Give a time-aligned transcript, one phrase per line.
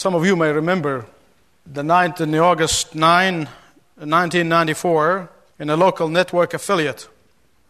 [0.00, 1.04] Some of you may remember
[1.66, 3.40] the night in August 9,
[3.96, 7.06] 1994, in a local network affiliate,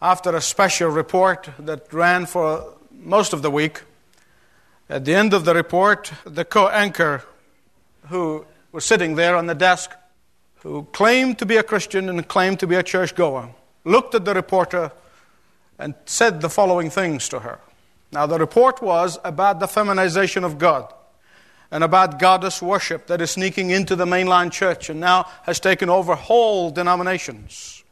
[0.01, 3.81] after a special report that ran for most of the week,
[4.89, 7.21] at the end of the report, the co anchor
[8.07, 9.91] who was sitting there on the desk,
[10.59, 13.53] who claimed to be a Christian and claimed to be a churchgoer,
[13.83, 14.93] looked at the reporter
[15.77, 17.59] and said the following things to her.
[18.13, 20.93] Now, the report was about the feminization of God
[21.71, 25.89] and about goddess worship that is sneaking into the mainline church and now has taken
[25.89, 27.83] over whole denominations.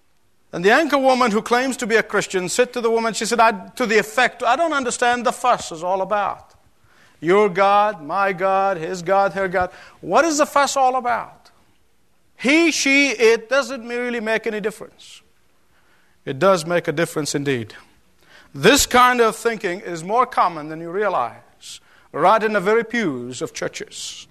[0.51, 3.25] And the anchor woman who claims to be a Christian said to the woman, she
[3.25, 6.53] said, to the effect, I don't understand the fuss is all about.
[7.21, 9.71] Your God, my God, his God, her God.
[10.01, 11.51] What is the fuss all about?
[12.37, 15.21] He, she, it doesn't really make any difference.
[16.25, 17.73] It does make a difference indeed.
[18.53, 21.41] This kind of thinking is more common than you realize,
[22.11, 24.27] right in the very pews of churches.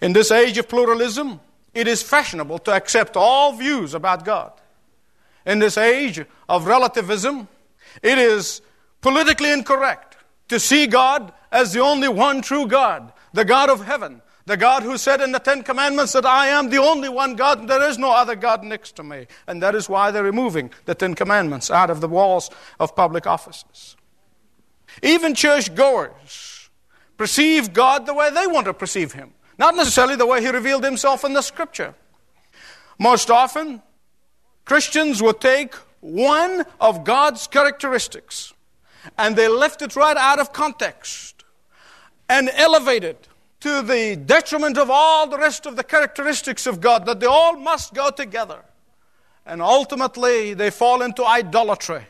[0.00, 1.40] In this age of pluralism,
[1.72, 4.52] it is fashionable to accept all views about God.
[5.46, 7.48] In this age of relativism,
[8.02, 8.62] it is
[9.00, 10.16] politically incorrect
[10.48, 14.82] to see God as the only one true God, the God of heaven, the God
[14.82, 17.88] who said in the Ten Commandments that I am the only one God and there
[17.88, 19.26] is no other God next to me.
[19.46, 23.26] And that is why they're removing the Ten Commandments out of the walls of public
[23.26, 23.96] offices.
[25.02, 26.53] Even church goers
[27.16, 30.84] perceive God the way they want to perceive Him, not necessarily the way He revealed
[30.84, 31.94] Himself in the Scripture.
[32.98, 33.82] Most often,
[34.64, 38.52] Christians will take one of God's characteristics
[39.18, 41.44] and they lift it right out of context
[42.28, 43.28] and elevate it
[43.60, 47.56] to the detriment of all the rest of the characteristics of God, that they all
[47.56, 48.60] must go together.
[49.46, 52.06] And ultimately, they fall into idolatry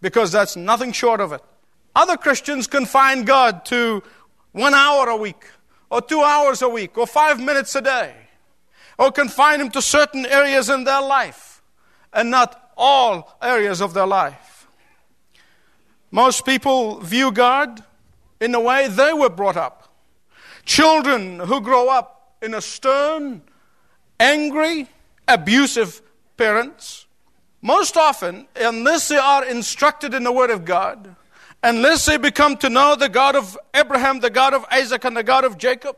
[0.00, 1.42] because that's nothing short of it.
[1.94, 4.02] Other Christians confine God to
[4.56, 5.44] one hour a week,
[5.90, 8.14] or two hours a week, or five minutes a day,
[8.98, 11.62] or confine Him to certain areas in their life,
[12.12, 14.66] and not all areas of their life.
[16.10, 17.84] Most people view God
[18.40, 19.94] in the way they were brought up.
[20.64, 23.42] Children who grow up in a stern,
[24.18, 24.88] angry,
[25.28, 26.00] abusive
[26.36, 27.06] parents,
[27.60, 31.15] most often, unless they are instructed in the Word of God,
[31.66, 35.24] unless they become to know the God of Abraham, the God of Isaac, and the
[35.24, 35.96] God of Jacob,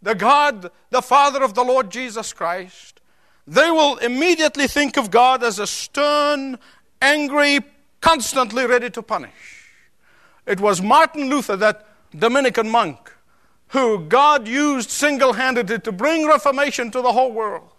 [0.00, 3.00] the God, the Father of the Lord Jesus Christ,
[3.44, 6.58] they will immediately think of God as a stern,
[7.02, 7.58] angry,
[8.00, 9.72] constantly ready to punish.
[10.46, 13.12] It was Martin Luther, that Dominican monk,
[13.68, 17.72] who God used single handedly to bring reformation to the whole world.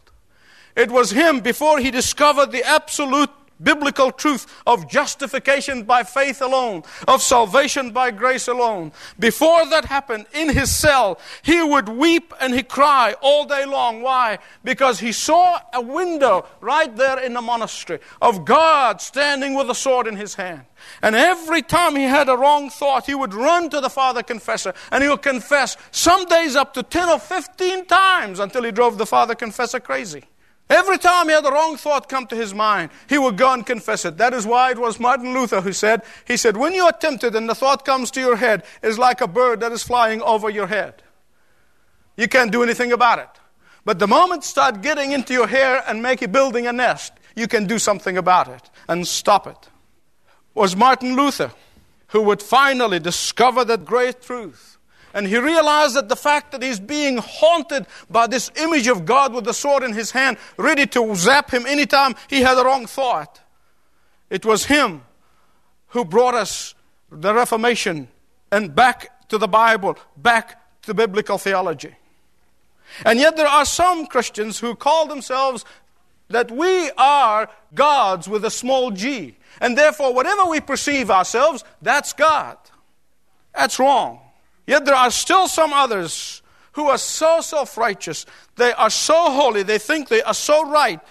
[0.75, 3.30] It was him before he discovered the absolute
[3.63, 8.91] biblical truth of justification by faith alone, of salvation by grace alone.
[9.19, 14.01] Before that happened, in his cell, he would weep and he cry all day long.
[14.01, 14.39] Why?
[14.63, 19.75] Because he saw a window right there in the monastery of God standing with a
[19.75, 20.63] sword in his hand.
[21.01, 24.73] And every time he had a wrong thought, he would run to the father confessor
[24.91, 28.97] and he would confess some days up to 10 or 15 times until he drove
[28.97, 30.23] the father confessor crazy.
[30.72, 33.66] Every time he had a wrong thought come to his mind, he would go and
[33.66, 34.16] confess it.
[34.18, 37.36] That is why it was Martin Luther who said, he said, when you are tempted
[37.36, 40.50] and the thought comes to your head, it's like a bird that is flying over
[40.50, 41.04] your head.
[42.16, 43.28] You can't do anything about it.
[43.84, 47.50] But the moment start getting into your hair and make it building a nest, you
[47.50, 49.52] can do something about it and stop it.
[49.52, 51.52] it was Martin Luther
[52.08, 54.71] who would finally discover that great truth
[55.13, 59.33] and he realized that the fact that he's being haunted by this image of God
[59.33, 62.85] with the sword in his hand, ready to zap him anytime he had a wrong
[62.85, 63.41] thought.
[64.29, 65.03] It was him
[65.88, 66.73] who brought us
[67.11, 68.07] the Reformation
[68.51, 71.95] and back to the Bible, back to biblical theology.
[73.05, 75.66] And yet there are some Christians who call themselves
[76.29, 79.35] that we are gods with a small g.
[79.59, 82.57] And therefore, whatever we perceive ourselves, that's God.
[83.53, 84.19] That's wrong.
[84.72, 88.26] Yet there are still some others who are so self righteous,
[88.56, 91.02] they are so holy, they think they are so right,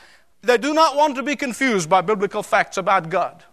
[0.40, 3.44] they do not want to be confused by biblical facts about God.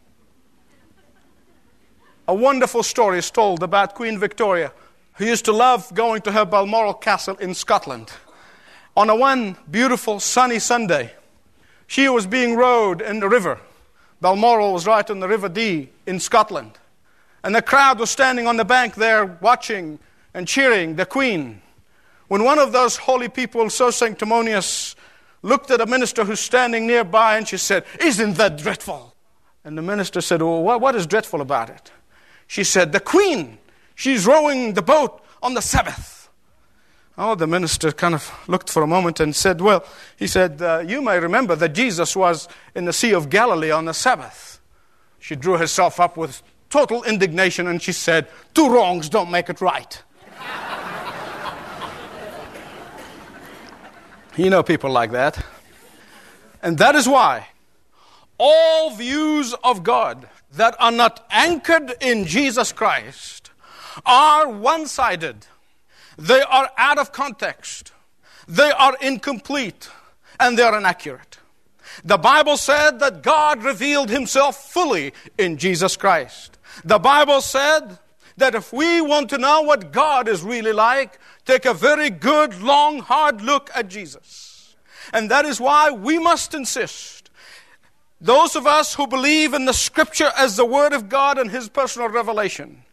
[2.26, 4.72] A wonderful story is told about Queen Victoria,
[5.16, 8.10] who used to love going to her Balmoral Castle in Scotland.
[8.96, 11.12] On a one beautiful sunny Sunday,
[11.86, 13.60] she was being rowed in the river.
[14.22, 16.80] Balmoral was right on the River Dee in Scotland.
[17.44, 20.00] And the crowd was standing on the bank there watching
[20.34, 21.62] and cheering the Queen.
[22.28, 24.96] When one of those holy people, so sanctimonious,
[25.42, 29.16] looked at a minister who's standing nearby and she said, Isn't that dreadful?
[29.64, 31.92] And the minister said, Well, what, what is dreadful about it?
[32.48, 33.58] She said, The Queen,
[33.96, 36.30] she's rowing the boat on the Sabbath.
[37.18, 39.84] Oh, the minister kind of looked for a moment and said, Well,
[40.18, 43.86] he said, uh, You may remember that Jesus was in the Sea of Galilee on
[43.86, 44.60] the Sabbath.
[45.20, 49.62] She drew herself up with total indignation and she said, Two wrongs don't make it
[49.62, 50.04] right.
[54.38, 55.44] you know people like that.
[56.62, 57.48] And that is why
[58.38, 63.52] all views of God that are not anchored in Jesus Christ
[64.06, 65.46] are one sided
[66.18, 67.92] they are out of context.
[68.48, 69.90] They are incomplete
[70.40, 71.38] and they are inaccurate.
[72.04, 76.58] The Bible said that God revealed himself fully in Jesus Christ.
[76.84, 78.00] The Bible said
[78.38, 82.62] that if we want to know what God is really like, take a very good,
[82.62, 84.76] long, hard look at Jesus.
[85.14, 87.30] And that is why we must insist.
[88.20, 91.70] Those of us who believe in the Scripture as the Word of God and His
[91.70, 92.84] personal revelation,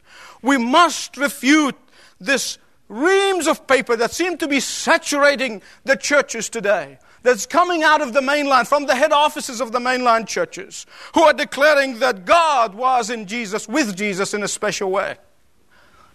[0.42, 1.76] we must refute
[2.20, 2.58] this
[2.88, 8.12] reams of paper that seem to be saturating the churches today that's coming out of
[8.12, 12.74] the mainline, from the head offices of the mainline churches, who are declaring that God
[12.74, 15.16] was in Jesus, with Jesus in a special way.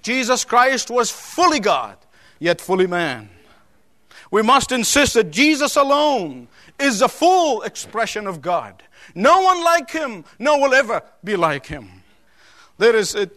[0.03, 1.97] Jesus Christ was fully God,
[2.37, 3.29] yet fully man.
[4.31, 6.47] We must insist that Jesus alone
[6.77, 8.83] is the full expression of God.
[9.15, 12.03] No one like him, no will ever be like him.
[12.77, 13.31] There is a,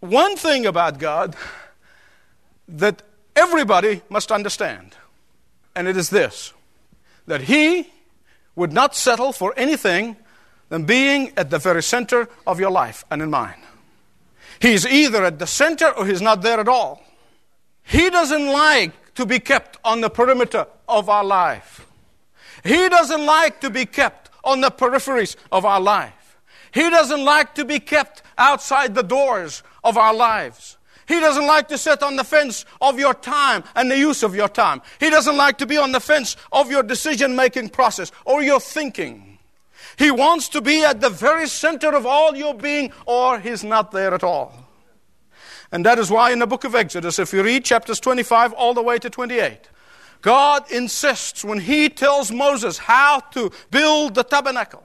[0.00, 1.36] one thing about God
[2.68, 3.02] that
[3.36, 4.96] everybody must understand.
[5.76, 6.54] And it is this
[7.28, 7.88] that he
[8.56, 10.16] would not settle for anything
[10.68, 13.62] than being at the very center of your life and in mine.
[14.60, 17.02] He's either at the center or he's not there at all.
[17.84, 21.86] He doesn't like to be kept on the perimeter of our life.
[22.64, 26.38] He doesn't like to be kept on the peripheries of our life.
[26.72, 30.77] He doesn't like to be kept outside the doors of our lives.
[31.08, 34.36] He doesn't like to sit on the fence of your time and the use of
[34.36, 34.82] your time.
[35.00, 38.60] He doesn't like to be on the fence of your decision making process or your
[38.60, 39.38] thinking.
[39.96, 43.90] He wants to be at the very center of all your being, or he's not
[43.90, 44.52] there at all.
[45.72, 48.74] And that is why in the book of Exodus, if you read chapters 25 all
[48.74, 49.60] the way to 28,
[50.20, 54.84] God insists when he tells Moses how to build the tabernacle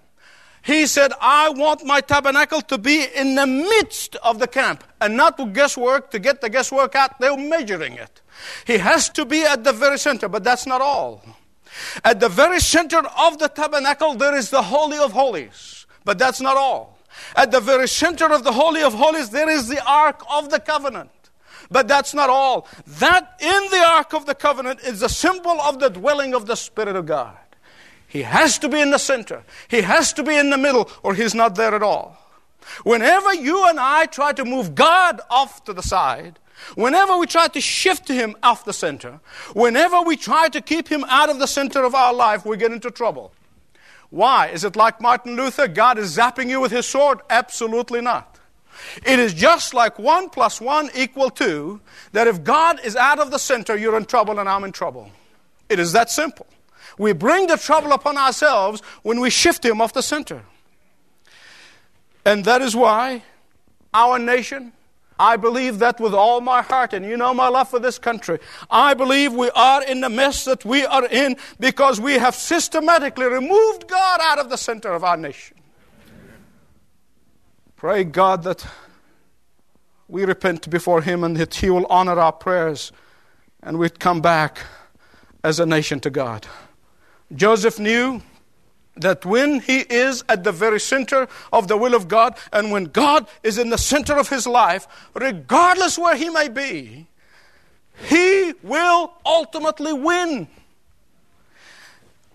[0.63, 5.17] he said, I want my tabernacle to be in the midst of the camp and
[5.17, 7.19] not to guesswork to get the guesswork out.
[7.19, 8.21] They're measuring it.
[8.65, 11.21] He has to be at the very center, but that's not all.
[12.05, 16.39] At the very center of the tabernacle, there is the Holy of Holies, but that's
[16.39, 16.97] not all.
[17.35, 20.61] At the very center of the Holy of Holies, there is the Ark of the
[20.61, 21.11] Covenant.
[21.69, 22.67] But that's not all.
[22.99, 26.55] That in the Ark of the Covenant is the symbol of the dwelling of the
[26.55, 27.37] Spirit of God.
[28.13, 29.41] He has to be in the center.
[29.67, 32.15] He has to be in the middle, or he's not there at all.
[32.83, 36.37] Whenever you and I try to move God off to the side,
[36.75, 39.19] whenever we try to shift him off the center,
[39.53, 42.71] whenever we try to keep him out of the center of our life, we get
[42.71, 43.33] into trouble.
[44.11, 44.49] Why?
[44.49, 45.67] Is it like Martin Luther?
[45.67, 47.17] God is zapping you with his sword?
[47.31, 48.39] Absolutely not.
[49.07, 51.81] It is just like one plus one equal two,
[52.11, 55.09] that if God is out of the center, you're in trouble and I'm in trouble.
[55.67, 56.45] It is that simple.
[56.97, 60.43] We bring the trouble upon ourselves when we shift him off the center.
[62.25, 63.23] And that is why
[63.93, 64.73] our nation,
[65.19, 68.39] I believe that with all my heart, and you know my love for this country,
[68.69, 73.25] I believe we are in the mess that we are in because we have systematically
[73.25, 75.57] removed God out of the center of our nation.
[77.75, 78.65] Pray God that
[80.07, 82.91] we repent before Him and that He will honor our prayers
[83.61, 84.59] and we'd come back
[85.43, 86.47] as a nation to God.
[87.35, 88.21] Joseph knew
[88.95, 92.85] that when he is at the very center of the will of God, and when
[92.85, 97.07] God is in the center of his life, regardless where he may be,
[98.07, 100.47] he will ultimately win.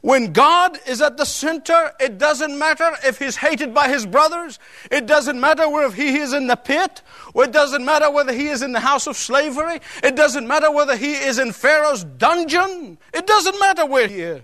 [0.01, 4.61] When God is at the center, it doesn't matter if he's hated by his brothers.
[4.93, 7.03] It doesn't matter whether he is in the pit.
[7.35, 9.81] It doesn't matter whether he is in the house of slavery.
[10.05, 12.99] It doesn't matter whether he is in Pharaoh's dungeon.
[13.13, 14.43] It doesn't matter where he is.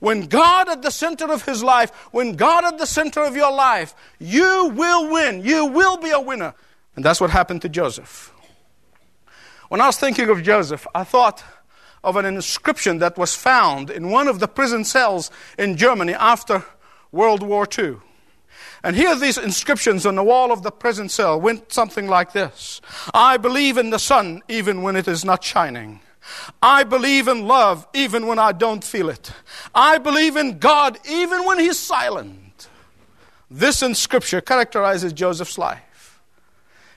[0.00, 3.52] When God at the center of his life, when God at the center of your
[3.52, 5.42] life, you will win.
[5.44, 6.54] You will be a winner.
[6.94, 8.32] And that's what happened to Joseph.
[9.68, 11.42] When I was thinking of Joseph, I thought,
[12.06, 16.64] of an inscription that was found in one of the prison cells in Germany after
[17.10, 17.96] World War II.
[18.84, 22.80] And here these inscriptions on the wall of the prison cell went something like this
[23.12, 26.00] I believe in the sun even when it is not shining.
[26.62, 29.32] I believe in love even when I don't feel it.
[29.74, 32.68] I believe in God even when He's silent.
[33.50, 36.20] This inscription characterizes Joseph's life.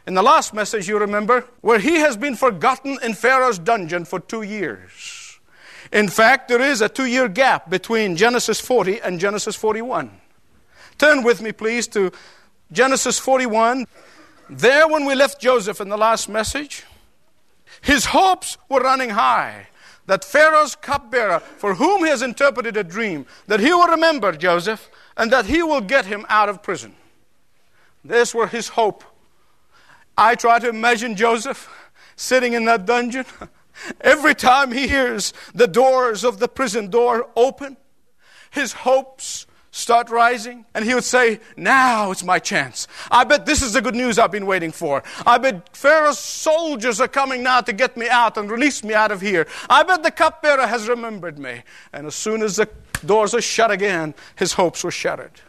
[0.07, 4.19] in the last message, you remember, where he has been forgotten in Pharaoh's dungeon for
[4.19, 5.39] two years.
[5.91, 10.09] In fact, there is a two year gap between Genesis 40 and Genesis 41.
[10.97, 12.11] Turn with me, please, to
[12.71, 13.85] Genesis 41.
[14.49, 16.83] There, when we left Joseph in the last message,
[17.81, 19.67] his hopes were running high
[20.09, 24.89] that Pharaoh's cupbearer, for whom he has interpreted a dream, that he will remember Joseph
[25.15, 26.95] and that he will get him out of prison.
[28.03, 29.03] This were his hope.
[30.17, 31.69] I try to imagine Joseph
[32.15, 33.25] sitting in that dungeon.
[34.01, 37.77] Every time he hears the doors of the prison door open,
[38.49, 42.87] his hopes start rising, and he would say, Now it's my chance.
[43.11, 45.03] I bet this is the good news I've been waiting for.
[45.25, 49.11] I bet Pharaoh's soldiers are coming now to get me out and release me out
[49.11, 49.47] of here.
[49.69, 51.63] I bet the cupbearer has remembered me.
[51.93, 52.69] And as soon as the
[53.05, 55.41] doors are shut again, his hopes were shattered.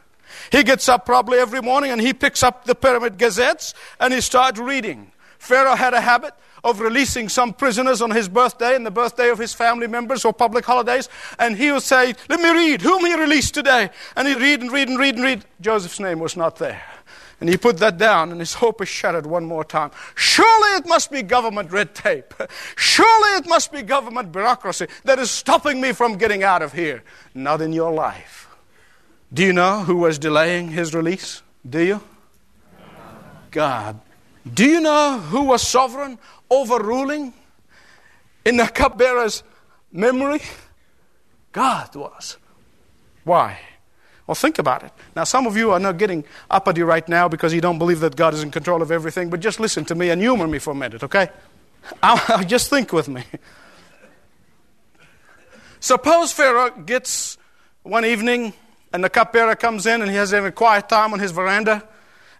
[0.53, 4.21] He gets up probably every morning and he picks up the Pyramid Gazettes and he
[4.21, 5.13] starts reading.
[5.39, 9.39] Pharaoh had a habit of releasing some prisoners on his birthday and the birthday of
[9.39, 11.09] his family members or public holidays.
[11.39, 13.91] And he would say, Let me read whom he released today.
[14.17, 15.45] And he'd read and read and read and read.
[15.61, 16.83] Joseph's name was not there.
[17.41, 19.91] And he put that down, and his hope is shattered one more time.
[20.15, 22.35] Surely it must be government red tape.
[22.77, 27.03] Surely it must be government bureaucracy that is stopping me from getting out of here.
[27.35, 28.49] Not in your life.
[29.33, 31.43] Do you know who was delaying his release?
[31.69, 32.03] Do you?
[33.51, 34.01] God.
[34.53, 36.19] Do you know who was sovereign
[36.51, 37.35] overruling
[38.45, 39.43] in the cupbearer's
[39.93, 40.41] memory?
[41.53, 42.37] God was.
[43.25, 43.59] Why?
[44.27, 44.93] Well, think about it.
[45.17, 48.17] Now, some of you are not getting uppity right now because you don't believe that
[48.17, 50.71] God is in control of everything, but just listen to me and humor me for
[50.71, 51.29] a minute, okay?
[52.03, 53.25] I'll, just think with me.
[55.81, 57.39] Suppose Pharaoh gets
[57.83, 58.53] one evening
[58.93, 61.89] and the cupbearer comes in and he has a quiet time on his veranda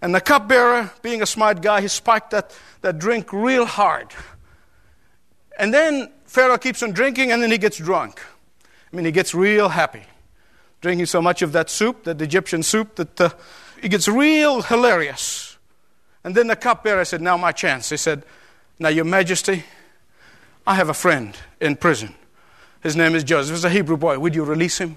[0.03, 4.09] and the cupbearer, being a smart guy, he spiked that, that drink real hard.
[5.59, 8.23] And then Pharaoh keeps on drinking, and then he gets drunk.
[8.93, 10.03] I mean, he gets real happy.
[10.81, 13.31] Drinking so much of that soup, that Egyptian soup, that uh,
[13.83, 15.59] he gets real hilarious.
[16.25, 17.91] And then the cupbearer said, Now my chance.
[17.91, 18.25] He said,
[18.79, 19.65] Now, Your Majesty,
[20.67, 22.15] I have a friend in prison.
[22.83, 23.55] His name is Joseph.
[23.55, 24.19] He's a Hebrew boy.
[24.19, 24.97] Would you release him?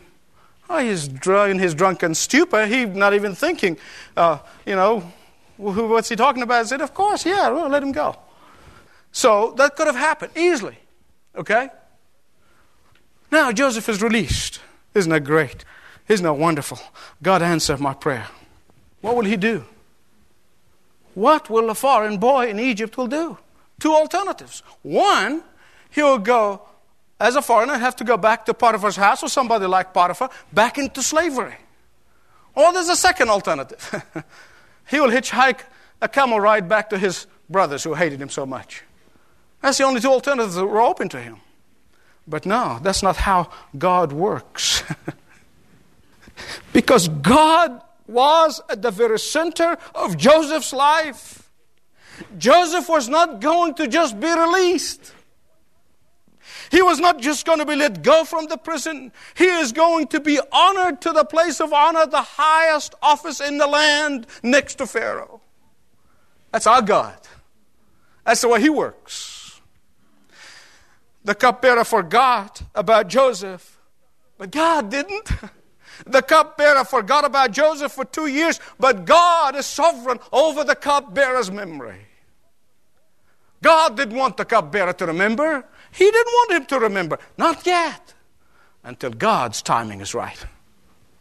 [0.73, 2.65] Oh, he's in his drunken stupor.
[2.65, 3.77] He's not even thinking,
[4.17, 5.13] uh, you know,
[5.57, 6.61] who, what's he talking about?
[6.61, 8.15] I said, Of course, yeah, well, let him go.
[9.11, 10.79] So that could have happened easily.
[11.35, 11.69] Okay?
[13.31, 14.61] Now Joseph is released.
[14.95, 15.63] Isn't that great?
[16.07, 16.79] Isn't that wonderful?
[17.21, 18.27] God answered my prayer.
[19.01, 19.65] What will he do?
[21.13, 23.37] What will a foreign boy in Egypt will do?
[23.79, 24.63] Two alternatives.
[24.81, 25.43] One,
[25.91, 26.63] he will go
[27.23, 30.77] as a foreigner, have to go back to Potiphar's house or somebody like Potiphar, back
[30.77, 31.55] into slavery.
[32.53, 34.03] Or there's a second alternative.
[34.89, 35.61] he will hitchhike
[36.01, 38.83] a camel ride back to his brothers who hated him so much.
[39.61, 41.37] That's the only two alternatives that were open to him.
[42.27, 44.83] But no, that's not how God works.
[46.73, 51.49] because God was at the very center of Joseph's life.
[52.37, 55.12] Joseph was not going to just be released.
[56.73, 59.11] He was not just going to be let go from the prison.
[59.35, 63.59] He is going to be honored to the place of honor, the highest office in
[63.59, 65.39] the land next to Pharaoh.
[66.51, 67.19] That's our God.
[68.25, 69.61] That's the way He works.
[71.23, 73.79] The cupbearer forgot about Joseph,
[74.39, 75.29] but God didn't.
[76.07, 81.51] The cupbearer forgot about Joseph for two years, but God is sovereign over the cupbearer's
[81.51, 82.07] memory.
[83.61, 85.65] God didn't want the cupbearer to remember.
[85.93, 87.19] He didn't want him to remember.
[87.37, 88.13] Not yet.
[88.83, 90.45] Until God's timing is right.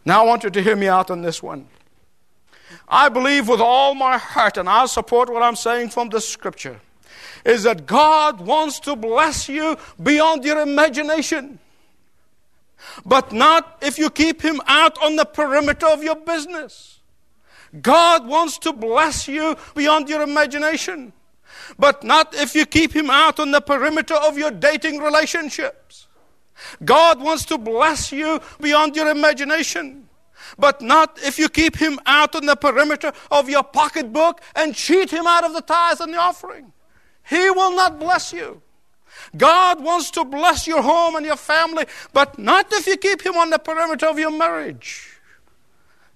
[0.04, 1.68] Now I want you to hear me out on this one.
[2.88, 6.80] I believe with all my heart, and I'll support what I'm saying from the scripture,
[7.44, 11.58] is that God wants to bless you beyond your imagination.
[13.04, 17.00] But not if you keep Him out on the perimeter of your business.
[17.80, 21.12] God wants to bless you beyond your imagination
[21.78, 26.08] but not if you keep him out on the perimeter of your dating relationships.
[26.84, 30.08] God wants to bless you beyond your imagination,
[30.58, 35.10] but not if you keep him out on the perimeter of your pocketbook and cheat
[35.10, 36.72] him out of the tithe and the offering.
[37.28, 38.62] He will not bless you.
[39.36, 43.36] God wants to bless your home and your family, but not if you keep him
[43.36, 45.20] on the perimeter of your marriage.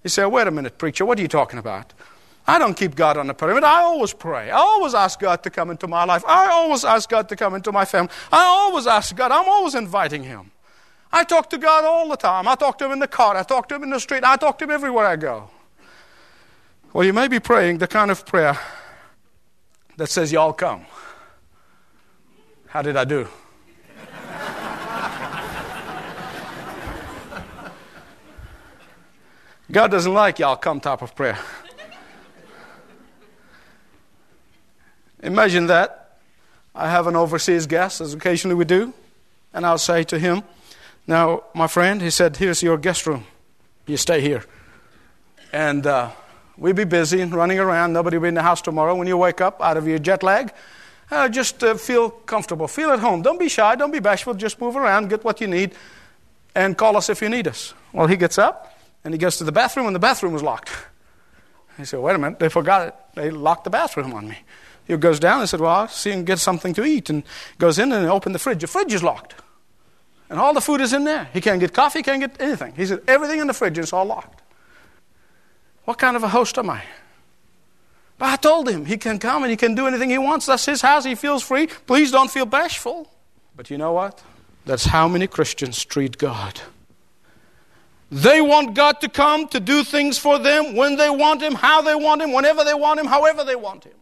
[0.03, 1.93] You say, wait a minute, preacher, what are you talking about?
[2.47, 3.65] I don't keep God on the pyramid.
[3.65, 4.49] I always pray.
[4.49, 6.23] I always ask God to come into my life.
[6.25, 8.09] I always ask God to come into my family.
[8.31, 9.31] I always ask God.
[9.31, 10.51] I'm always inviting Him.
[11.11, 12.47] I talk to God all the time.
[12.47, 13.35] I talk to Him in the car.
[13.35, 14.23] I talk to Him in the street.
[14.23, 15.49] I talk to Him everywhere I go.
[16.93, 18.57] Well, you may be praying the kind of prayer
[19.97, 20.85] that says, Y'all come.
[22.67, 23.27] How did I do?
[29.69, 31.37] God doesn't like y'all come type of prayer.
[35.27, 36.19] Imagine that.
[36.73, 38.93] I have an overseas guest, as occasionally we do,
[39.53, 40.41] and I'll say to him,
[41.05, 43.25] Now, my friend, he said, Here's your guest room.
[43.87, 44.45] You stay here.
[45.51, 46.11] And uh,
[46.55, 47.91] we'll be busy running around.
[47.91, 48.95] Nobody will be in the house tomorrow.
[48.95, 50.53] When you wake up out of your jet lag,
[51.11, 52.69] uh, just uh, feel comfortable.
[52.69, 53.21] Feel at home.
[53.21, 53.75] Don't be shy.
[53.75, 54.33] Don't be bashful.
[54.33, 55.75] Just move around, get what you need,
[56.55, 57.73] and call us if you need us.
[57.91, 60.69] Well, he gets up and he goes to the bathroom, and the bathroom was locked.
[61.75, 62.95] He said, Wait a minute, they forgot it.
[63.13, 64.37] They locked the bathroom on me.
[64.87, 67.09] He goes down and said, Well, I'll see and get something to eat.
[67.09, 67.23] And
[67.57, 68.61] goes in and open the fridge.
[68.61, 69.35] The fridge is locked.
[70.29, 71.29] And all the food is in there.
[71.33, 72.73] He can't get coffee, can't get anything.
[72.75, 74.41] He said, Everything in the fridge is all locked.
[75.85, 76.83] What kind of a host am I?
[78.17, 80.47] But I told him he can come and he can do anything he wants.
[80.47, 81.05] That's his house.
[81.05, 81.67] He feels free.
[81.67, 83.11] Please don't feel bashful.
[83.55, 84.23] But you know what?
[84.65, 86.59] That's how many Christians treat God.
[88.11, 91.81] They want God to come to do things for them when they want Him, how
[91.81, 93.96] they want Him, whenever they want Him, however they want Him.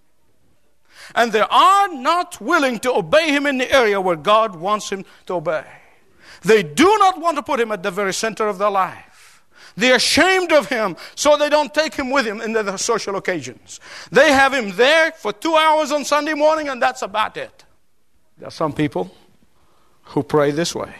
[1.13, 5.05] And they are not willing to obey Him in the area where God wants Him
[5.27, 5.65] to obey.
[6.41, 9.43] They do not want to put Him at the very center of their life.
[9.77, 13.79] They're ashamed of Him, so they don't take Him with Him in their social occasions.
[14.11, 17.65] They have Him there for two hours on Sunday morning, and that's about it.
[18.37, 19.13] There are some people
[20.03, 20.95] who pray this way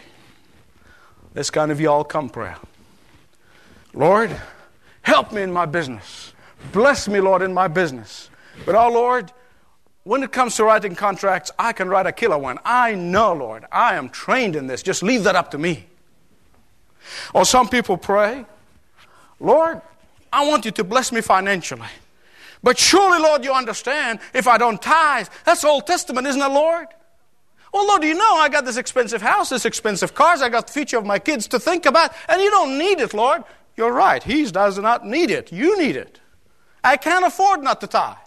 [1.36, 2.56] this kind of y'all come prayer.
[3.92, 4.34] Lord,
[5.02, 6.32] help me in my business.
[6.72, 8.30] Bless me, Lord, in my business.
[8.64, 9.30] But, our Lord,
[10.06, 12.60] when it comes to writing contracts, I can write a killer one.
[12.64, 13.64] I know, Lord.
[13.72, 14.80] I am trained in this.
[14.80, 15.84] Just leave that up to me.
[17.34, 18.46] Or some people pray,
[19.40, 19.82] Lord,
[20.32, 21.88] I want you to bless me financially.
[22.62, 25.26] But surely, Lord, you understand if I don't tithe.
[25.44, 26.86] That's Old Testament, isn't it, Lord?
[27.74, 30.72] Well, Lord, you know I got this expensive house, this expensive cars, I got the
[30.72, 33.42] future of my kids to think about, and you don't need it, Lord.
[33.76, 34.22] You're right.
[34.22, 35.50] He does not need it.
[35.50, 36.20] You need it.
[36.84, 38.25] I can't afford not to tithe.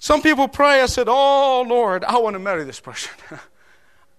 [0.00, 3.12] Some people pray, I said, Oh, Lord, I want to marry this person.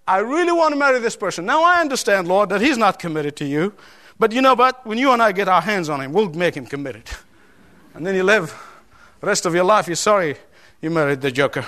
[0.08, 1.46] I really want to marry this person.
[1.46, 3.74] Now, I understand, Lord, that he's not committed to you.
[4.20, 4.86] But you know what?
[4.86, 7.10] When you and I get our hands on him, we'll make him committed.
[7.94, 8.56] And then you live
[9.20, 10.38] the rest of your life, you're sorry
[10.82, 11.66] you married the joker.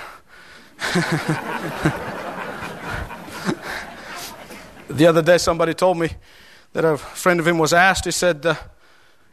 [4.88, 6.08] the other day, somebody told me
[6.72, 8.54] that a friend of him was asked, he said, uh,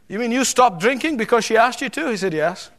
[0.06, 2.10] You mean you stopped drinking because she asked you to?
[2.10, 2.70] He said, Yes.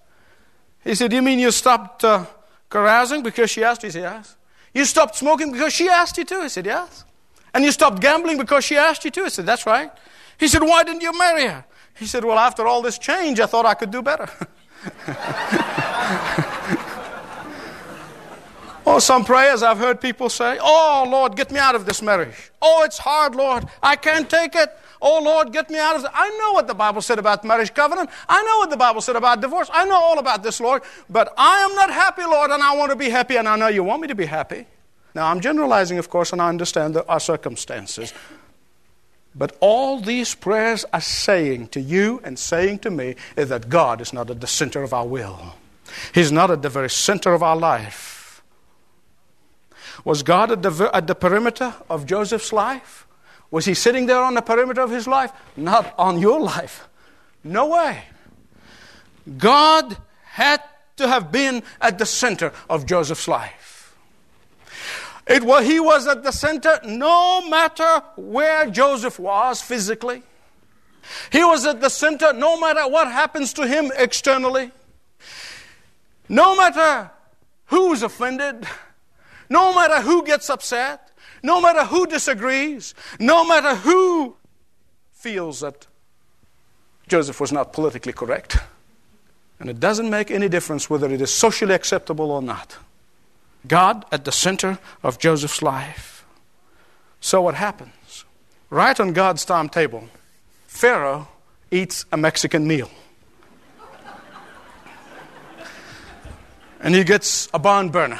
[0.83, 2.25] He said, "Do You mean you stopped uh,
[2.69, 3.87] carousing because she asked you?
[3.87, 4.35] He said, Yes.
[4.73, 6.41] You stopped smoking because she asked you to?
[6.41, 7.05] He said, Yes.
[7.53, 9.23] And you stopped gambling because she asked you to?
[9.23, 9.91] He said, That's right.
[10.39, 11.63] He said, Why didn't you marry her?
[11.95, 14.29] He said, Well, after all this change, I thought I could do better.
[18.85, 22.51] Oh, some prayers I've heard people say, Oh, Lord, get me out of this marriage.
[22.61, 23.65] Oh, it's hard, Lord.
[23.81, 24.77] I can't take it.
[25.05, 26.11] Oh, Lord, get me out of it.
[26.13, 28.09] I know what the Bible said about marriage covenant.
[28.29, 29.69] I know what the Bible said about divorce.
[29.73, 30.81] I know all about this, Lord.
[31.09, 33.67] But I am not happy, Lord, and I want to be happy, and I know
[33.67, 34.65] you want me to be happy.
[35.13, 38.13] Now, I'm generalizing, of course, and I understand our circumstances.
[39.35, 43.99] But all these prayers are saying to you and saying to me is that God
[43.99, 45.55] is not at the center of our will.
[46.13, 48.41] He's not at the very center of our life.
[50.05, 53.05] Was God at the, at the perimeter of Joseph's life?
[53.53, 55.31] Was he sitting there on the perimeter of his life?
[55.55, 56.89] Not on your life.
[57.43, 58.05] No way.
[59.37, 60.59] God had
[60.95, 63.95] to have been at the center of Joseph's life.
[65.27, 70.23] It was, he was at the center no matter where Joseph was physically.
[71.31, 74.71] He was at the center no matter what happens to him externally.
[76.27, 77.11] No matter
[77.67, 78.65] who's offended.
[79.47, 81.11] No matter who gets upset,
[81.43, 84.35] no matter who disagrees, no matter who
[85.11, 85.85] feels that
[87.07, 88.57] Joseph was not politically correct.
[89.59, 92.77] And it doesn't make any difference whether it is socially acceptable or not.
[93.67, 96.25] God at the center of Joseph's life.
[97.19, 98.25] So what happens?
[98.69, 100.09] Right on God's timetable,
[100.67, 101.27] Pharaoh
[101.71, 102.89] eats a Mexican meal.
[106.81, 108.19] and he gets a barn burner.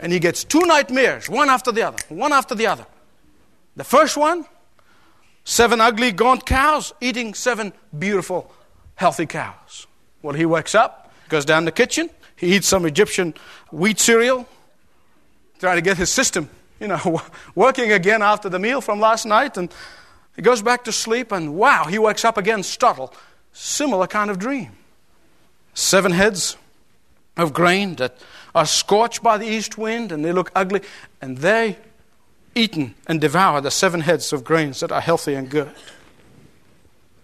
[0.00, 2.86] And he gets two nightmares, one after the other, one after the other.
[3.76, 4.46] The first one,
[5.44, 8.52] seven ugly, gaunt cows eating seven beautiful,
[8.96, 9.86] healthy cows.
[10.22, 13.34] Well, he wakes up, goes down the kitchen, he eats some Egyptian
[13.70, 14.48] wheat cereal,
[15.58, 16.48] trying to get his system,
[16.80, 17.22] you know,
[17.54, 19.72] working again after the meal from last night, and
[20.34, 23.14] he goes back to sleep, and wow, he wakes up again startled.
[23.52, 24.70] similar kind of dream.
[25.74, 26.56] Seven heads
[27.36, 28.16] of grain that
[28.54, 30.82] are scorched by the east wind and they look ugly,
[31.20, 31.78] and they
[32.54, 35.70] eaten and devour the seven heads of grains that are healthy and good.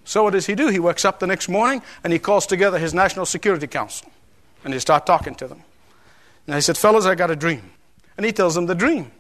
[0.05, 0.69] So what does he do?
[0.69, 4.09] He wakes up the next morning and he calls together his National Security Council
[4.65, 5.63] and he starts talking to them.
[6.47, 7.73] And he said, Fellows, I got a dream.
[8.17, 9.11] And he tells them the dream.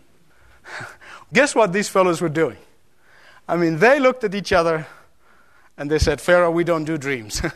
[1.33, 2.57] Guess what these fellows were doing?
[3.49, 4.87] I mean, they looked at each other
[5.77, 7.42] and they said, Pharaoh, we don't do dreams.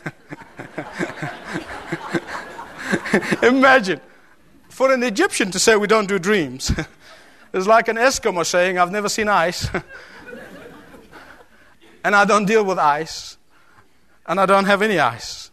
[3.43, 4.01] Imagine,
[4.81, 6.73] for an Egyptian to say we don't do dreams
[7.53, 9.69] is like an Eskimo saying, I've never seen ice.
[12.03, 13.37] and I don't deal with ice.
[14.25, 15.51] And I don't have any ice.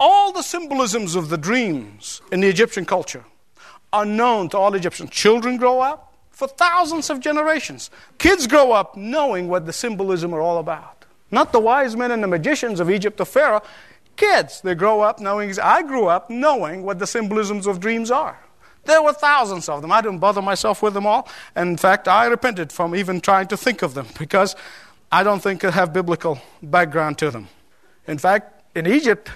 [0.00, 3.24] All the symbolisms of the dreams in the Egyptian culture
[3.92, 5.10] are known to all Egyptians.
[5.10, 7.92] Children grow up for thousands of generations.
[8.18, 11.04] Kids grow up knowing what the symbolism are all about.
[11.30, 13.62] Not the wise men and the magicians of Egypt or Pharaoh.
[14.16, 18.38] Kids, they grow up knowing, I grew up knowing what the symbolisms of dreams are.
[18.84, 19.92] There were thousands of them.
[19.92, 21.28] I didn't bother myself with them all.
[21.54, 24.56] And in fact, I repented from even trying to think of them because
[25.10, 27.48] I don't think they have biblical background to them.
[28.06, 29.30] In fact, in Egypt,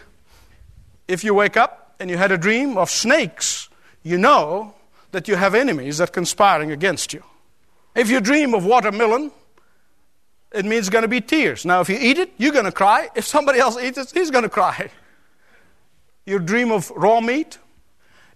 [1.08, 3.68] if you wake up and you had a dream of snakes,
[4.02, 4.74] you know
[5.10, 7.22] that you have enemies that are conspiring against you.
[7.94, 9.32] If you dream of watermelon,
[10.52, 11.64] it means going to be tears.
[11.64, 13.08] Now, if you eat it, you're going to cry.
[13.14, 14.90] If somebody else eats it, he's going to cry.
[16.26, 17.58] You dream of raw meat,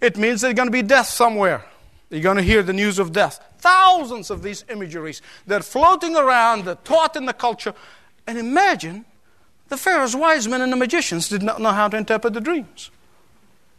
[0.00, 1.64] it means there's going to be death somewhere.
[2.10, 3.42] You're going to hear the news of death.
[3.58, 5.22] Thousands of these imageries.
[5.46, 7.74] They're floating around, they're taught in the culture.
[8.26, 9.04] And imagine
[9.68, 12.90] the Pharaoh's wise men and the magicians did not know how to interpret the dreams.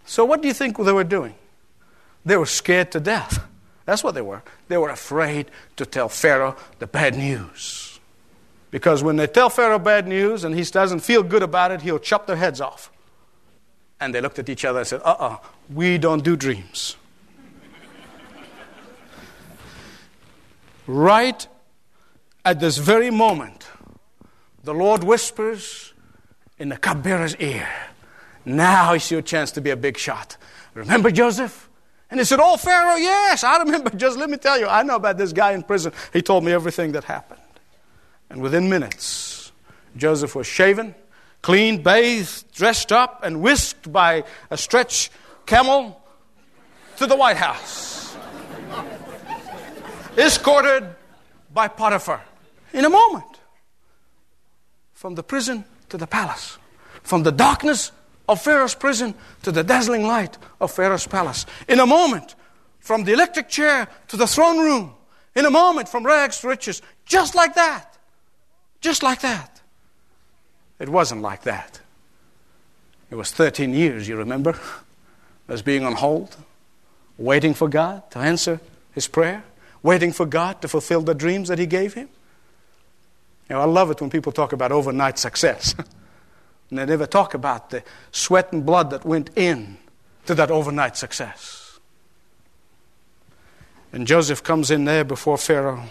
[0.06, 1.36] So, what do you think they were doing?
[2.26, 3.44] They were scared to death.
[3.86, 4.42] That's what they were.
[4.68, 7.85] They were afraid to tell Pharaoh the bad news.
[8.76, 11.98] Because when they tell Pharaoh bad news and he doesn't feel good about it, he'll
[11.98, 12.92] chop their heads off.
[14.02, 15.38] And they looked at each other and said, uh uh-uh, uh,
[15.74, 16.98] we don't do dreams.
[20.88, 21.48] right
[22.44, 23.66] at this very moment,
[24.66, 25.94] the Lord whispers
[26.60, 27.70] in the cupbearer's ear,
[28.44, 30.36] Now is your chance to be a big shot.
[30.74, 31.70] Remember Joseph?
[32.12, 33.90] And he said, Oh, Pharaoh, yes, I remember.
[33.96, 35.94] Just let me tell you, I know about this guy in prison.
[36.12, 37.40] He told me everything that happened.
[38.36, 39.54] And within minutes,
[39.96, 40.94] Joseph was shaven
[41.42, 45.10] cleaned, bathed, dressed up, and whisked by a stretch
[45.46, 46.04] camel
[46.98, 48.18] to the White House.
[50.18, 50.84] Escorted
[51.54, 52.22] by Potiphar
[52.74, 53.40] in a moment.
[54.92, 56.58] From the prison to the palace.
[57.04, 57.94] From the darkness
[58.28, 61.46] of Pharaoh's prison to the dazzling light of Pharaoh's palace.
[61.70, 62.36] In a moment,
[62.80, 64.94] from the electric chair to the throne room.
[65.36, 66.82] In a moment, from rags to riches.
[67.06, 67.95] Just like that.
[68.86, 69.62] Just like that.
[70.78, 71.80] It wasn't like that.
[73.10, 74.60] It was 13 years, you remember,
[75.48, 76.36] as being on hold,
[77.18, 78.60] waiting for God to answer
[78.92, 79.44] his prayer,
[79.82, 82.10] waiting for God to fulfill the dreams that he gave him.
[83.50, 85.74] You know, I love it when people talk about overnight success.
[86.70, 89.80] and they never talk about the sweat and blood that went in
[90.28, 91.80] to that overnight success.
[93.92, 95.86] And Joseph comes in there before Pharaoh,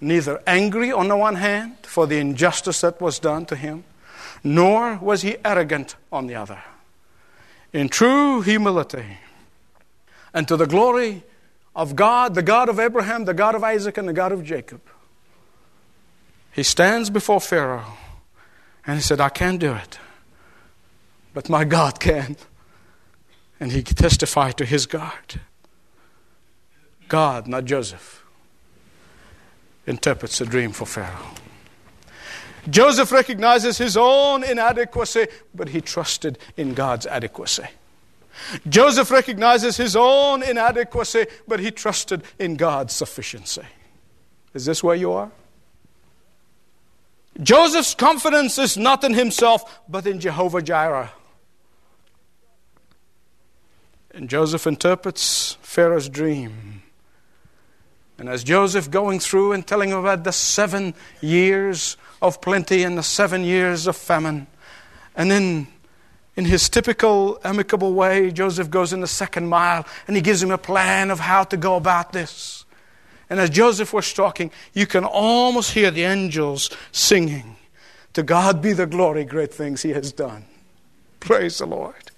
[0.00, 3.84] neither angry on the one hand for the injustice that was done to him,
[4.42, 6.62] nor was he arrogant on the other.
[7.72, 9.18] In true humility
[10.32, 11.22] and to the glory
[11.74, 14.80] of God, the God of Abraham, the God of Isaac, and the God of Jacob,
[16.52, 17.96] he stands before Pharaoh
[18.86, 19.98] and he said, I can't do it,
[21.32, 22.36] but my God can.
[23.60, 25.40] And he testified to his God.
[27.08, 28.19] God, not Joseph,
[29.86, 31.34] interprets the dream for Pharaoh.
[32.68, 37.64] Joseph recognizes his own inadequacy, but he trusted in God's adequacy.
[38.68, 43.62] Joseph recognizes his own inadequacy, but he trusted in God's sufficiency.
[44.54, 45.30] Is this where you are?
[47.42, 51.12] Joseph's confidence is not in himself, but in Jehovah Jireh.
[54.12, 56.82] And Joseph interprets Pharaoh's dream.
[58.20, 63.02] And as Joseph going through and telling about the seven years of plenty and the
[63.02, 64.46] seven years of famine.
[65.16, 65.68] And then,
[66.36, 70.50] in his typical amicable way, Joseph goes in the second mile and he gives him
[70.50, 72.66] a plan of how to go about this.
[73.30, 77.56] And as Joseph was talking, you can almost hear the angels singing,
[78.12, 80.44] To God be the glory, great things he has done.
[81.20, 82.10] Praise the Lord.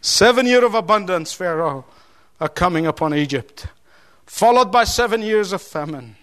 [0.00, 1.84] Seven years of abundance, Pharaoh,
[2.40, 3.68] are coming upon Egypt,
[4.26, 6.16] followed by seven years of famine.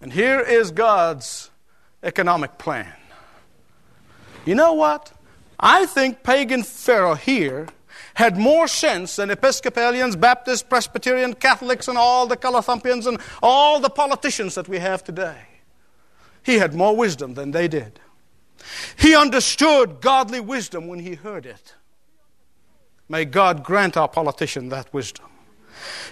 [0.00, 1.50] And here is God's
[2.02, 2.92] economic plan.
[4.44, 5.12] You know what?
[5.58, 7.68] I think pagan Pharaoh here
[8.14, 13.90] had more sense than Episcopalians, Baptists, Presbyterian, Catholics, and all the Callithumpians and all the
[13.90, 15.38] politicians that we have today.
[16.42, 18.00] He had more wisdom than they did.
[18.96, 21.74] He understood godly wisdom when he heard it.
[23.08, 25.26] May God grant our politician that wisdom.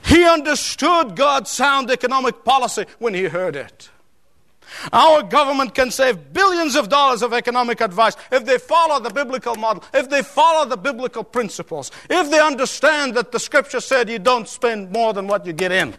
[0.04, 3.90] He understood God's sound economic policy when he heard it.
[4.92, 9.54] Our government can save billions of dollars of economic advice if they follow the biblical
[9.54, 14.18] model, if they follow the biblical principles, if they understand that the scripture said you
[14.18, 15.94] don't spend more than what you get in.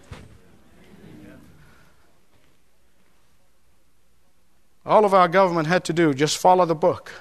[4.86, 7.12] All of our government had to do just follow the book,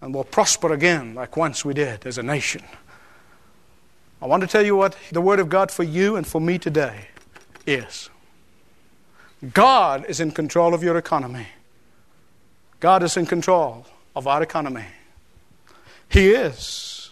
[0.00, 2.64] and we'll prosper again like once we did as a nation.
[4.20, 6.58] I want to tell you what the Word of God for you and for me
[6.58, 7.08] today
[7.66, 8.10] is.
[9.52, 11.46] God is in control of your economy.
[12.80, 14.86] God is in control of our economy.
[16.08, 17.10] He is.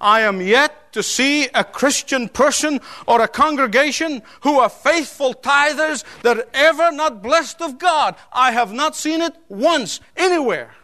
[0.00, 6.04] I am yet to see a Christian person or a congregation who are faithful tithers
[6.22, 8.16] that are ever not blessed of God.
[8.32, 10.74] I have not seen it once anywhere.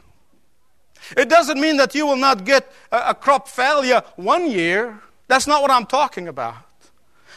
[1.16, 5.00] It doesn't mean that you will not get a, crop failure one year.
[5.29, 6.57] That's not what I'm talking about.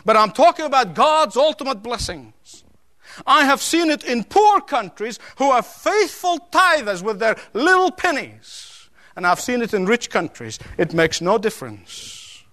[0.05, 2.63] But I'm talking about God's ultimate blessings.
[3.25, 8.89] I have seen it in poor countries who are faithful tithers with their little pennies.
[9.15, 10.59] And I've seen it in rich countries.
[10.77, 12.43] It makes no difference.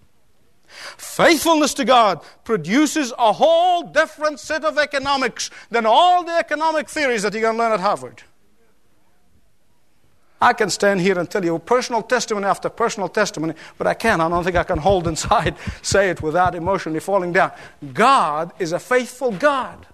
[0.97, 7.23] Faithfulness to God produces a whole different set of economics than all the economic theories
[7.23, 8.23] that going to learn at Harvard.
[10.47, 14.23] I can stand here and tell you personal testimony after personal testimony, but I can't.
[14.23, 17.51] I don't think I can hold inside, say it without emotionally falling down.
[17.93, 19.85] God is a faithful God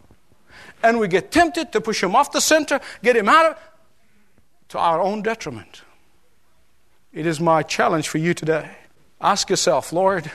[0.82, 3.58] and we get tempted to push him off the center, get him out of
[4.68, 5.80] to our own detriment.
[7.14, 8.76] It is my challenge for you today.
[9.22, 10.30] Ask yourself, Lord,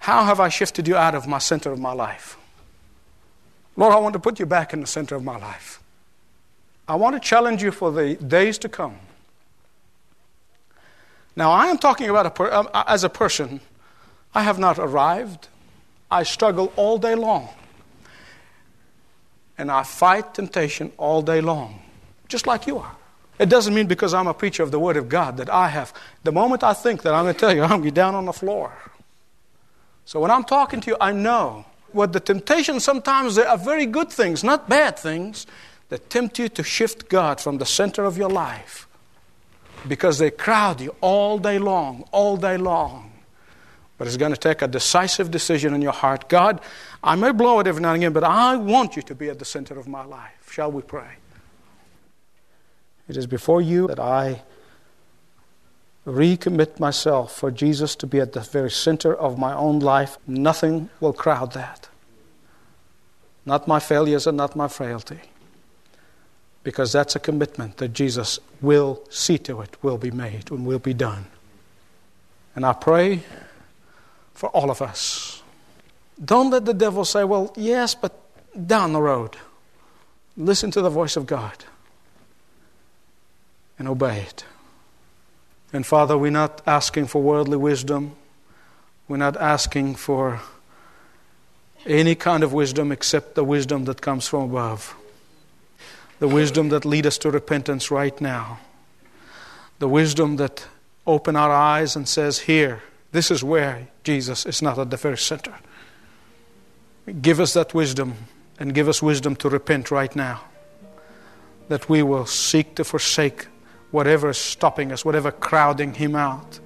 [0.00, 2.36] how have I shifted you out of my center of my life?
[3.76, 5.80] Lord, I want to put you back in the center of my life.
[6.86, 8.96] I want to challenge you for the days to come.
[11.36, 13.60] Now, I am talking about a per, um, as a person.
[14.34, 15.48] I have not arrived.
[16.10, 17.48] I struggle all day long
[19.56, 21.80] and I fight temptation all day long,
[22.28, 22.96] just like you are.
[23.38, 25.92] It doesn't mean because I'm a preacher of the Word of God that I have,
[26.22, 28.14] the moment I think that I'm going to tell you, I'm going to be down
[28.14, 28.72] on the floor.
[30.04, 33.86] So when I'm talking to you, I know what the temptations sometimes they are very
[33.86, 35.46] good things, not bad things,
[35.88, 38.88] that tempt you to shift God from the center of your life
[39.86, 43.12] because they crowd you all day long, all day long.
[43.96, 46.28] But it's going to take a decisive decision in your heart.
[46.28, 46.60] God,
[47.02, 49.38] I may blow it every now and again, but I want you to be at
[49.38, 50.50] the center of my life.
[50.50, 51.16] Shall we pray?
[53.08, 54.42] It is before you that I
[56.06, 60.18] recommit myself for Jesus to be at the very center of my own life.
[60.26, 61.88] Nothing will crowd that.
[63.46, 65.20] Not my failures and not my frailty.
[66.64, 70.78] Because that's a commitment that Jesus will see to it, will be made, and will
[70.78, 71.26] be done.
[72.56, 73.20] And I pray
[74.32, 75.42] for all of us.
[76.22, 78.18] Don't let the devil say, well, yes, but
[78.66, 79.36] down the road.
[80.36, 81.64] Listen to the voice of God
[83.78, 84.44] and obey it.
[85.72, 88.16] And Father, we're not asking for worldly wisdom.
[89.08, 90.40] We're not asking for
[91.84, 94.94] any kind of wisdom except the wisdom that comes from above.
[96.18, 98.60] The wisdom that lead us to repentance right now.
[99.78, 100.66] The wisdom that
[101.06, 105.18] open our eyes and says, here, this is where Jesus is not at the very
[105.18, 105.54] center.
[107.20, 108.14] Give us that wisdom
[108.58, 110.42] and give us wisdom to repent right now.
[111.68, 113.46] That we will seek to forsake
[113.90, 116.58] whatever is stopping us, whatever crowding Him out.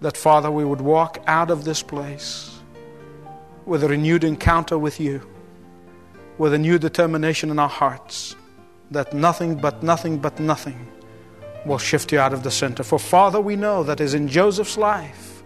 [0.00, 2.58] That, Father, we would walk out of this place
[3.64, 5.26] with a renewed encounter with you,
[6.38, 8.36] with a new determination in our hearts
[8.90, 10.88] that nothing but nothing but nothing
[11.64, 12.82] will shift you out of the center.
[12.82, 15.42] For Father, we know that is in Joseph's life.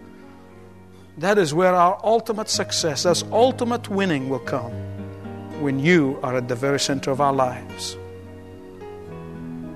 [1.17, 4.71] That is where our ultimate success, as ultimate winning will come
[5.61, 7.97] when you are at the very center of our lives.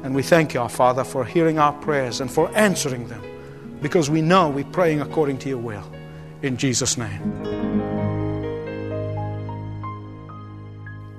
[0.04, 3.24] And we thank you, our Father, for hearing our prayers and for answering them
[3.82, 5.90] because we know we're praying according to your will.
[6.42, 7.93] In Jesus' name.